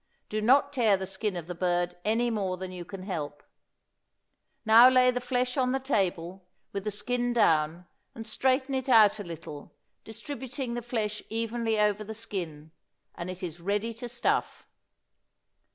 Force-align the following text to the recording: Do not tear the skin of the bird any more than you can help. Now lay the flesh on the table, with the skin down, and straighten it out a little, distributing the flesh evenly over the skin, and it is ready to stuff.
Do 0.29 0.41
not 0.41 0.73
tear 0.73 0.97
the 0.97 1.05
skin 1.05 1.35
of 1.37 1.45
the 1.45 1.53
bird 1.53 1.95
any 2.03 2.31
more 2.31 2.57
than 2.57 2.71
you 2.71 2.83
can 2.83 3.03
help. 3.03 3.43
Now 4.65 4.89
lay 4.89 5.11
the 5.11 5.21
flesh 5.21 5.57
on 5.57 5.73
the 5.73 5.79
table, 5.79 6.43
with 6.73 6.85
the 6.85 6.89
skin 6.89 7.33
down, 7.33 7.85
and 8.15 8.25
straighten 8.25 8.73
it 8.73 8.89
out 8.89 9.19
a 9.19 9.23
little, 9.23 9.75
distributing 10.03 10.73
the 10.73 10.81
flesh 10.81 11.21
evenly 11.29 11.79
over 11.79 12.03
the 12.03 12.15
skin, 12.15 12.71
and 13.13 13.29
it 13.29 13.43
is 13.43 13.59
ready 13.61 13.93
to 13.93 14.09
stuff. 14.09 14.67